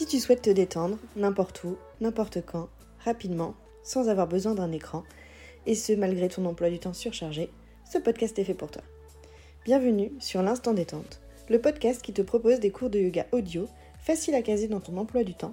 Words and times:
Si 0.00 0.06
tu 0.06 0.18
souhaites 0.18 0.40
te 0.40 0.48
détendre, 0.48 0.96
n'importe 1.14 1.62
où, 1.62 1.76
n'importe 2.00 2.40
quand, 2.40 2.70
rapidement, 3.04 3.52
sans 3.82 4.08
avoir 4.08 4.26
besoin 4.26 4.54
d'un 4.54 4.72
écran, 4.72 5.02
et 5.66 5.74
ce 5.74 5.92
malgré 5.92 6.28
ton 6.28 6.46
emploi 6.46 6.70
du 6.70 6.78
temps 6.78 6.94
surchargé, 6.94 7.50
ce 7.84 7.98
podcast 7.98 8.38
est 8.38 8.44
fait 8.44 8.54
pour 8.54 8.70
toi. 8.70 8.80
Bienvenue 9.66 10.10
sur 10.18 10.40
l'Instant 10.40 10.72
Détente, 10.72 11.20
le 11.50 11.60
podcast 11.60 12.00
qui 12.00 12.14
te 12.14 12.22
propose 12.22 12.60
des 12.60 12.70
cours 12.70 12.88
de 12.88 12.98
yoga 12.98 13.26
audio 13.32 13.68
faciles 13.98 14.34
à 14.34 14.40
caser 14.40 14.68
dans 14.68 14.80
ton 14.80 14.96
emploi 14.96 15.22
du 15.22 15.34
temps 15.34 15.52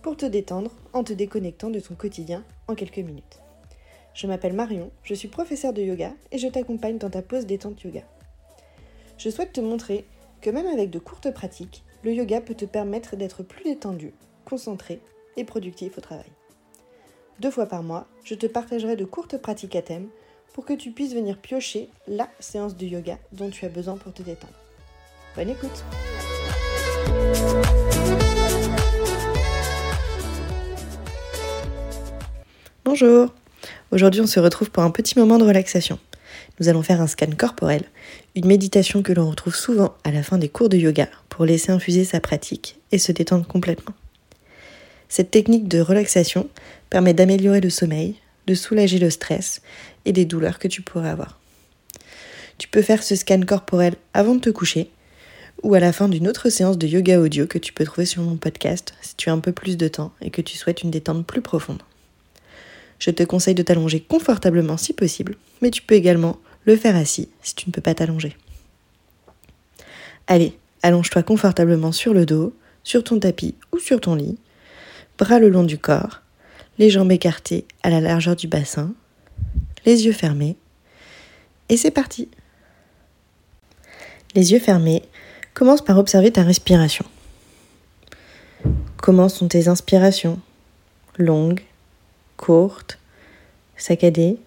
pour 0.00 0.16
te 0.16 0.26
détendre 0.26 0.70
en 0.92 1.02
te 1.02 1.12
déconnectant 1.12 1.70
de 1.70 1.80
ton 1.80 1.96
quotidien 1.96 2.44
en 2.68 2.76
quelques 2.76 2.98
minutes. 2.98 3.40
Je 4.14 4.28
m'appelle 4.28 4.54
Marion, 4.54 4.92
je 5.02 5.14
suis 5.14 5.26
professeure 5.26 5.72
de 5.72 5.82
yoga 5.82 6.12
et 6.30 6.38
je 6.38 6.46
t'accompagne 6.46 6.98
dans 6.98 7.10
ta 7.10 7.22
pause 7.22 7.46
détente 7.46 7.82
yoga. 7.82 8.04
Je 9.16 9.28
souhaite 9.28 9.54
te 9.54 9.60
montrer 9.60 10.04
que 10.40 10.50
même 10.50 10.68
avec 10.68 10.90
de 10.90 11.00
courtes 11.00 11.34
pratiques, 11.34 11.82
le 12.04 12.12
yoga 12.12 12.40
peut 12.40 12.54
te 12.54 12.64
permettre 12.64 13.16
d'être 13.16 13.42
plus 13.42 13.64
détendu, 13.64 14.12
concentré 14.44 15.00
et 15.36 15.44
productif 15.44 15.98
au 15.98 16.00
travail. 16.00 16.30
Deux 17.40 17.50
fois 17.50 17.66
par 17.66 17.82
mois, 17.82 18.06
je 18.24 18.34
te 18.34 18.46
partagerai 18.46 18.96
de 18.96 19.04
courtes 19.04 19.38
pratiques 19.38 19.76
à 19.76 19.82
thème 19.82 20.08
pour 20.54 20.64
que 20.64 20.72
tu 20.72 20.90
puisses 20.90 21.14
venir 21.14 21.38
piocher 21.38 21.88
la 22.06 22.28
séance 22.40 22.76
de 22.76 22.86
yoga 22.86 23.18
dont 23.32 23.50
tu 23.50 23.64
as 23.64 23.68
besoin 23.68 23.96
pour 23.96 24.12
te 24.12 24.22
détendre. 24.22 24.54
Bonne 25.36 25.50
écoute 25.50 25.84
Bonjour 32.84 33.34
Aujourd'hui 33.90 34.20
on 34.20 34.26
se 34.26 34.40
retrouve 34.40 34.70
pour 34.70 34.82
un 34.82 34.90
petit 34.90 35.18
moment 35.18 35.38
de 35.38 35.44
relaxation. 35.44 35.98
Nous 36.60 36.68
allons 36.68 36.82
faire 36.82 37.00
un 37.00 37.06
scan 37.06 37.30
corporel, 37.36 37.84
une 38.34 38.46
méditation 38.46 39.02
que 39.02 39.12
l'on 39.12 39.30
retrouve 39.30 39.54
souvent 39.54 39.94
à 40.04 40.10
la 40.10 40.22
fin 40.22 40.38
des 40.38 40.48
cours 40.48 40.68
de 40.68 40.76
yoga 40.76 41.08
pour 41.38 41.46
laisser 41.46 41.70
infuser 41.70 42.04
sa 42.04 42.18
pratique 42.18 42.80
et 42.90 42.98
se 42.98 43.12
détendre 43.12 43.46
complètement. 43.46 43.94
Cette 45.08 45.30
technique 45.30 45.68
de 45.68 45.78
relaxation 45.78 46.48
permet 46.90 47.14
d'améliorer 47.14 47.60
le 47.60 47.70
sommeil, 47.70 48.16
de 48.48 48.56
soulager 48.56 48.98
le 48.98 49.08
stress 49.08 49.62
et 50.04 50.12
les 50.12 50.24
douleurs 50.24 50.58
que 50.58 50.66
tu 50.66 50.82
pourrais 50.82 51.10
avoir. 51.10 51.38
Tu 52.58 52.66
peux 52.66 52.82
faire 52.82 53.04
ce 53.04 53.14
scan 53.14 53.42
corporel 53.42 53.94
avant 54.14 54.34
de 54.34 54.40
te 54.40 54.50
coucher 54.50 54.90
ou 55.62 55.74
à 55.74 55.78
la 55.78 55.92
fin 55.92 56.08
d'une 56.08 56.26
autre 56.26 56.50
séance 56.50 56.76
de 56.76 56.88
yoga 56.88 57.20
audio 57.20 57.46
que 57.46 57.58
tu 57.58 57.72
peux 57.72 57.84
trouver 57.84 58.04
sur 58.04 58.20
mon 58.24 58.36
podcast 58.36 58.94
si 59.00 59.14
tu 59.14 59.30
as 59.30 59.32
un 59.32 59.38
peu 59.38 59.52
plus 59.52 59.76
de 59.76 59.86
temps 59.86 60.10
et 60.20 60.30
que 60.30 60.42
tu 60.42 60.56
souhaites 60.56 60.82
une 60.82 60.90
détente 60.90 61.24
plus 61.24 61.40
profonde. 61.40 61.84
Je 62.98 63.12
te 63.12 63.22
conseille 63.22 63.54
de 63.54 63.62
t'allonger 63.62 64.00
confortablement 64.00 64.76
si 64.76 64.92
possible, 64.92 65.36
mais 65.62 65.70
tu 65.70 65.82
peux 65.82 65.94
également 65.94 66.40
le 66.64 66.76
faire 66.76 66.96
assis 66.96 67.28
si 67.44 67.54
tu 67.54 67.68
ne 67.68 67.72
peux 67.72 67.80
pas 67.80 67.94
t'allonger. 67.94 68.36
Allez, 70.26 70.58
Allonge-toi 70.82 71.22
confortablement 71.22 71.92
sur 71.92 72.14
le 72.14 72.26
dos, 72.26 72.54
sur 72.84 73.04
ton 73.04 73.18
tapis 73.18 73.54
ou 73.72 73.78
sur 73.78 74.00
ton 74.00 74.14
lit, 74.14 74.38
bras 75.18 75.38
le 75.38 75.48
long 75.48 75.64
du 75.64 75.78
corps, 75.78 76.22
les 76.78 76.90
jambes 76.90 77.12
écartées 77.12 77.66
à 77.82 77.90
la 77.90 78.00
largeur 78.00 78.36
du 78.36 78.46
bassin, 78.46 78.92
les 79.84 80.06
yeux 80.06 80.12
fermés. 80.12 80.56
Et 81.68 81.76
c'est 81.76 81.90
parti 81.90 82.28
Les 84.34 84.52
yeux 84.52 84.60
fermés, 84.60 85.02
commence 85.54 85.82
par 85.82 85.98
observer 85.98 86.30
ta 86.30 86.42
respiration. 86.42 87.04
Comment 88.96 89.28
sont 89.28 89.48
tes 89.48 89.68
inspirations? 89.68 90.40
Longues, 91.16 91.62
courtes, 92.36 92.98
saccadées 93.76 94.38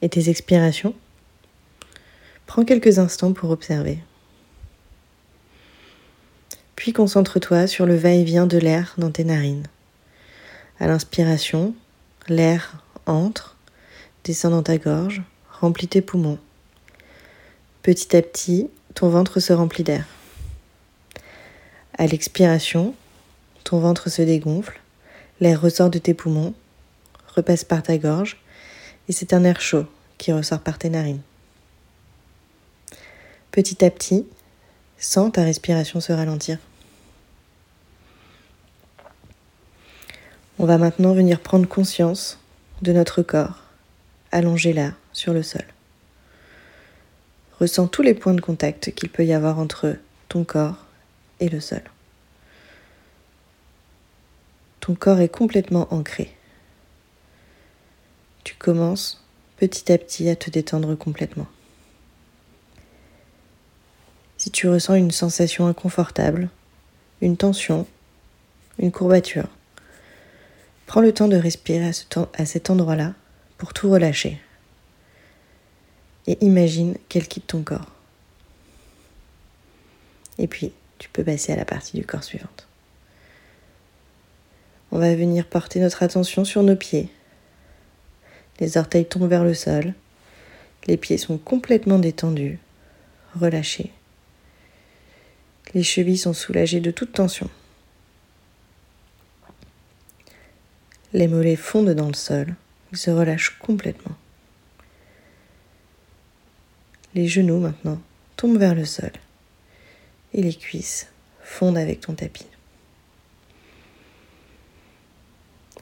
Et 0.00 0.08
tes 0.08 0.28
expirations? 0.28 0.94
Prends 2.46 2.64
quelques 2.64 2.98
instants 2.98 3.32
pour 3.32 3.50
observer. 3.50 3.98
Puis 6.82 6.92
concentre-toi 6.92 7.68
sur 7.68 7.86
le 7.86 7.94
va-et-vient 7.94 8.48
de 8.48 8.58
l'air 8.58 8.94
dans 8.98 9.12
tes 9.12 9.22
narines. 9.22 9.68
À 10.80 10.88
l'inspiration, 10.88 11.76
l'air 12.26 12.82
entre, 13.06 13.56
descend 14.24 14.50
dans 14.50 14.64
ta 14.64 14.78
gorge, 14.78 15.22
remplit 15.60 15.86
tes 15.86 16.02
poumons. 16.02 16.40
Petit 17.84 18.16
à 18.16 18.20
petit, 18.20 18.68
ton 18.96 19.10
ventre 19.10 19.38
se 19.38 19.52
remplit 19.52 19.84
d'air. 19.84 20.04
À 21.96 22.08
l'expiration, 22.08 22.96
ton 23.62 23.78
ventre 23.78 24.10
se 24.10 24.22
dégonfle, 24.22 24.80
l'air 25.38 25.60
ressort 25.60 25.88
de 25.88 26.00
tes 26.00 26.14
poumons, 26.14 26.52
repasse 27.36 27.62
par 27.62 27.84
ta 27.84 27.96
gorge, 27.96 28.38
et 29.08 29.12
c'est 29.12 29.34
un 29.34 29.44
air 29.44 29.60
chaud 29.60 29.86
qui 30.18 30.32
ressort 30.32 30.58
par 30.58 30.78
tes 30.78 30.90
narines. 30.90 31.22
Petit 33.52 33.84
à 33.84 33.90
petit, 33.92 34.26
sens 34.98 35.30
ta 35.30 35.44
respiration 35.44 36.00
se 36.00 36.12
ralentir. 36.12 36.58
On 40.62 40.66
va 40.66 40.78
maintenant 40.78 41.12
venir 41.12 41.40
prendre 41.40 41.66
conscience 41.66 42.38
de 42.82 42.92
notre 42.92 43.22
corps, 43.22 43.64
allongé 44.30 44.72
là, 44.72 44.92
sur 45.12 45.32
le 45.32 45.42
sol. 45.42 45.64
Ressens 47.58 47.88
tous 47.88 48.02
les 48.02 48.14
points 48.14 48.34
de 48.34 48.40
contact 48.40 48.92
qu'il 48.94 49.08
peut 49.08 49.24
y 49.24 49.32
avoir 49.32 49.58
entre 49.58 49.96
ton 50.28 50.44
corps 50.44 50.86
et 51.40 51.48
le 51.48 51.58
sol. 51.58 51.82
Ton 54.78 54.94
corps 54.94 55.18
est 55.18 55.28
complètement 55.28 55.92
ancré. 55.92 56.32
Tu 58.44 58.54
commences 58.54 59.20
petit 59.56 59.90
à 59.90 59.98
petit 59.98 60.28
à 60.28 60.36
te 60.36 60.48
détendre 60.48 60.94
complètement. 60.94 61.48
Si 64.38 64.52
tu 64.52 64.68
ressens 64.68 64.94
une 64.94 65.10
sensation 65.10 65.66
inconfortable, 65.66 66.50
une 67.20 67.36
tension, 67.36 67.84
une 68.78 68.92
courbature, 68.92 69.48
Prends 70.92 71.00
le 71.00 71.14
temps 71.14 71.26
de 71.28 71.38
respirer 71.38 71.90
à, 72.34 72.44
cet 72.44 72.68
endroit-là 72.68 73.14
pour 73.56 73.72
tout 73.72 73.88
relâcher. 73.88 74.38
Et 76.26 76.36
imagine 76.44 76.98
qu'elle 77.08 77.26
quitte 77.26 77.46
ton 77.46 77.62
corps. 77.62 77.90
Et 80.36 80.46
puis, 80.46 80.70
tu 80.98 81.08
peux 81.08 81.24
passer 81.24 81.50
à 81.50 81.56
la 81.56 81.64
partie 81.64 81.96
du 81.96 82.04
corps 82.04 82.22
suivante. 82.22 82.68
On 84.90 84.98
va 84.98 85.14
venir 85.14 85.46
porter 85.46 85.80
notre 85.80 86.02
attention 86.02 86.44
sur 86.44 86.62
nos 86.62 86.76
pieds. 86.76 87.08
Les 88.60 88.76
orteils 88.76 89.06
tombent 89.06 89.30
vers 89.30 89.44
le 89.44 89.54
sol. 89.54 89.94
Les 90.86 90.98
pieds 90.98 91.16
sont 91.16 91.38
complètement 91.38 92.00
détendus, 92.00 92.58
relâchés. 93.40 93.92
Les 95.72 95.84
chevilles 95.84 96.18
sont 96.18 96.34
soulagées 96.34 96.80
de 96.80 96.90
toute 96.90 97.12
tension. 97.12 97.48
Les 101.14 101.28
mollets 101.28 101.56
fondent 101.56 101.90
dans 101.90 102.08
le 102.08 102.14
sol, 102.14 102.54
ils 102.92 102.98
se 102.98 103.10
relâchent 103.10 103.58
complètement. 103.58 104.16
Les 107.14 107.28
genoux 107.28 107.58
maintenant 107.58 108.00
tombent 108.36 108.58
vers 108.58 108.74
le 108.74 108.86
sol 108.86 109.12
et 110.32 110.42
les 110.42 110.54
cuisses 110.54 111.08
fondent 111.42 111.76
avec 111.76 112.00
ton 112.00 112.14
tapis. 112.14 112.46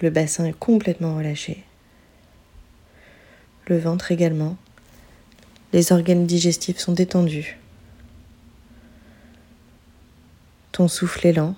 Le 0.00 0.10
bassin 0.10 0.46
est 0.46 0.58
complètement 0.58 1.16
relâché. 1.16 1.62
Le 3.68 3.78
ventre 3.78 4.10
également. 4.10 4.56
Les 5.72 5.92
organes 5.92 6.26
digestifs 6.26 6.78
sont 6.78 6.92
détendus. 6.92 7.56
Ton 10.72 10.88
souffle 10.88 11.26
est 11.28 11.32
lent 11.32 11.54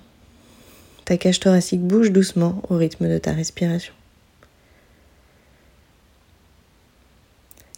ta 1.05 1.17
cage 1.17 1.39
thoracique 1.39 1.81
bouge 1.81 2.11
doucement 2.11 2.61
au 2.69 2.77
rythme 2.77 3.07
de 3.07 3.19
ta 3.19 3.31
respiration. 3.31 3.93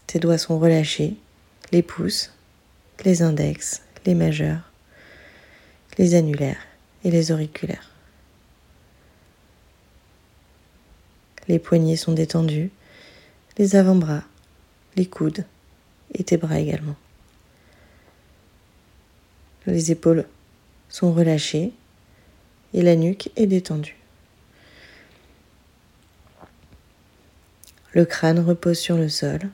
Tes 0.08 0.20
doigts 0.20 0.38
sont 0.38 0.58
relâchés, 0.58 1.18
les 1.74 1.82
pouces, 1.84 2.32
les 3.04 3.22
index, 3.22 3.82
les 4.06 4.16
majeurs, 4.16 4.72
les 5.98 6.16
annulaires 6.16 6.62
et 7.04 7.12
les 7.12 7.34
auriculaires. 7.34 7.92
Les 11.50 11.60
poignets 11.60 11.98
sont 11.98 12.14
détendus, 12.14 12.72
les 13.58 13.76
avant-bras, 13.76 14.24
les 14.96 15.06
coudes 15.06 15.46
et 16.14 16.24
tes 16.24 16.38
bras 16.38 16.60
également. 16.60 16.96
Les 19.66 19.92
épaules 19.92 20.26
sont 20.88 21.12
relâchées 21.12 21.74
et 22.74 22.82
la 22.82 22.96
nuque 22.96 23.30
est 23.36 23.48
détendue. 23.48 23.98
Le 27.94 28.06
crâne 28.06 28.40
repose 28.40 28.78
sur 28.78 28.98
le 28.98 29.10
sol. 29.10 29.50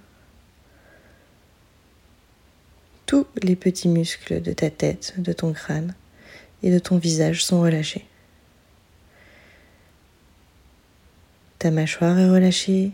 Tous 3.05 3.27
les 3.41 3.55
petits 3.55 3.87
muscles 3.87 4.41
de 4.41 4.53
ta 4.53 4.69
tête, 4.69 5.13
de 5.17 5.31
ton 5.33 5.53
crâne 5.53 5.95
et 6.63 6.71
de 6.71 6.79
ton 6.79 6.97
visage 6.97 7.45
sont 7.45 7.61
relâchés. 7.61 8.05
Ta 11.59 11.71
mâchoire 11.71 12.17
est 12.19 12.29
relâchée, 12.29 12.91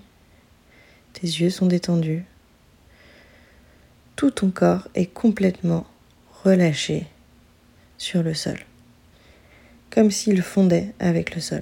tes 1.13 1.27
yeux 1.27 1.50
sont 1.50 1.65
détendus. 1.65 2.25
Tout 4.15 4.31
ton 4.31 4.51
corps 4.51 4.88
est 4.94 5.07
complètement 5.07 5.88
relâché 6.44 7.07
sur 7.98 8.22
le 8.22 8.33
sol 8.33 8.69
comme 9.89 10.12
s'il 10.12 10.41
fondait 10.41 10.94
avec 11.00 11.36
le 11.36 11.41
sol. 11.41 11.62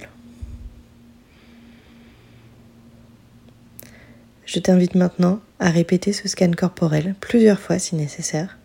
Je 4.46 4.58
t'invite 4.60 4.94
maintenant 4.94 5.40
à 5.58 5.70
répéter 5.70 6.12
ce 6.12 6.26
scan 6.26 6.52
corporel 6.52 7.14
plusieurs 7.20 7.60
fois 7.60 7.78
si 7.78 7.96
nécessaire 7.96 8.58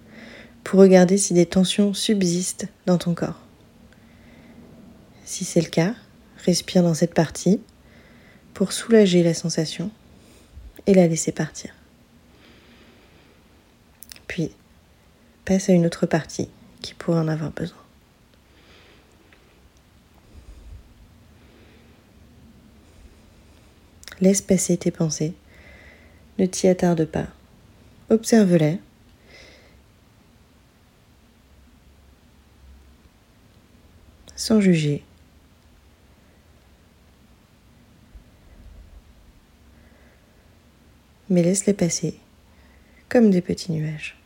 pour 0.64 0.80
regarder 0.80 1.18
si 1.18 1.34
des 1.34 1.46
tensions 1.46 1.94
subsistent 1.94 2.68
dans 2.86 2.98
ton 2.98 3.14
corps. 3.14 3.42
Si 5.26 5.44
c'est 5.44 5.62
le 5.62 5.70
cas, 5.70 5.94
respire 6.46 6.84
dans 6.84 6.94
cette 6.94 7.14
partie 7.14 7.60
pour 8.54 8.72
soulager 8.72 9.24
la 9.24 9.34
sensation 9.34 9.92
et 10.88 10.94
la 10.94 11.08
laisser 11.08 11.32
partir. 11.32 11.74
Puis, 14.28 14.52
passe 15.46 15.70
à 15.70 15.74
une 15.74 15.86
autre 15.86 16.06
partie 16.06 16.50
qui 16.82 16.94
pourrait 16.94 17.20
en 17.20 17.28
avoir 17.28 17.52
besoin. 17.52 17.83
Laisse 24.24 24.42
passer 24.42 24.78
tes 24.78 24.90
pensées, 24.90 25.34
ne 26.40 26.46
t'y 26.46 26.70
attarde 26.70 27.04
pas, 27.04 27.28
observe-les. 28.10 28.80
sans 34.38 34.62
juger. 34.62 35.04
Mais 41.30 41.44
laisse-les 41.44 41.74
passer 41.74 42.18
comme 43.10 43.30
des 43.30 43.42
petits 43.42 43.74
nuages. 43.74 44.23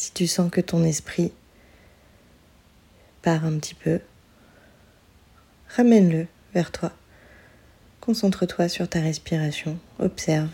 Si 0.00 0.12
tu 0.12 0.26
sens 0.26 0.50
que 0.50 0.62
ton 0.62 0.82
esprit 0.82 1.30
part 3.20 3.44
un 3.44 3.58
petit 3.58 3.74
peu, 3.74 4.00
ramène-le 5.76 6.26
vers 6.54 6.72
toi. 6.72 6.90
Concentre-toi 8.00 8.70
sur 8.70 8.88
ta 8.88 9.00
respiration, 9.00 9.78
observe. 9.98 10.48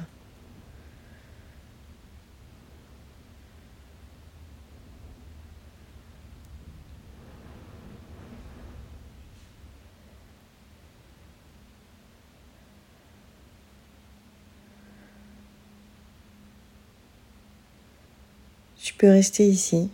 Tu 18.87 18.95
peux 18.95 19.11
rester 19.11 19.45
ici 19.45 19.91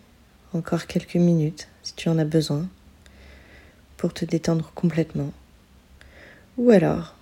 encore 0.52 0.86
quelques 0.86 1.14
minutes 1.14 1.66
si 1.82 1.94
tu 1.94 2.10
en 2.10 2.18
as 2.18 2.26
besoin 2.26 2.68
pour 3.96 4.12
te 4.12 4.26
détendre 4.26 4.70
complètement. 4.74 5.32
Ou 6.58 6.68
alors, 6.68 7.16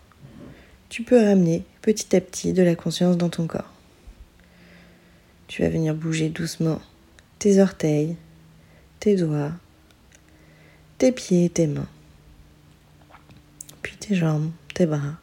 tu 0.89 1.05
peux 1.05 1.25
ramener 1.25 1.65
petit 1.81 2.17
à 2.17 2.21
petit 2.21 2.53
de 2.53 2.65
la 2.65 2.75
conscience 2.75 3.17
dans 3.17 3.29
ton 3.29 3.47
corps. 3.47 3.73
Tu 5.47 5.63
vas 5.63 5.69
venir 5.69 5.95
bouger 5.95 6.29
doucement 6.29 6.81
tes 7.39 7.63
orteils, 7.63 8.17
tes 8.99 9.15
doigts, 9.15 9.53
tes 10.99 11.13
pieds 11.13 11.51
tes 11.51 11.69
mains, 11.69 11.89
puis 13.81 13.95
tes 13.97 14.17
jambes, 14.17 14.51
tes 14.75 14.87
bras. 14.87 15.21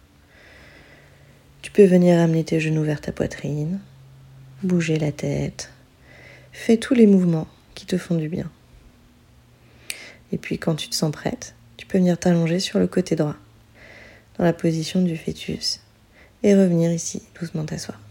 Tu 1.62 1.72
peux 1.72 1.86
venir 1.86 2.18
amener 2.18 2.46
tes 2.46 2.62
genoux 2.62 2.84
vers 2.84 3.02
ta 3.02 3.12
poitrine, 3.12 3.82
bouger 4.64 4.98
la 4.98 5.12
tête, 5.12 5.74
Fais 6.59 6.77
tous 6.77 6.95
les 6.95 7.06
mouvements 7.06 7.48
qui 7.75 7.86
te 7.86 7.98
font 7.98 8.15
du 8.15 8.27
bien. 8.27 8.50
Et 10.33 10.38
puis 10.38 10.57
quand 10.57 10.75
tu 10.75 10.89
te 10.89 10.95
sens 10.95 11.12
prête, 11.12 11.56
tu 11.77 11.86
peux 11.86 12.00
venir 12.00 12.18
t'allonger 12.18 12.59
sur 12.59 12.80
le 12.80 12.88
côté 12.88 13.15
droit, 13.15 13.36
dans 14.38 14.44
la 14.44 14.51
position 14.51 15.01
du 15.01 15.15
fœtus, 15.15 15.80
et 16.44 16.56
revenir 16.56 16.92
ici, 16.92 17.21
doucement 17.39 17.63
t'asseoir. 17.63 18.01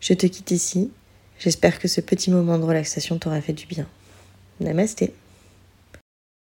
Je 0.00 0.12
te 0.12 0.26
quitte 0.26 0.50
ici. 0.50 0.90
J'espère 1.38 1.78
que 1.78 1.88
ce 1.88 2.02
petit 2.02 2.30
moment 2.30 2.58
de 2.58 2.64
relaxation 2.64 3.16
t'aura 3.16 3.40
fait 3.40 3.54
du 3.54 3.66
bien. 3.66 3.86
Namasté. 4.60 5.14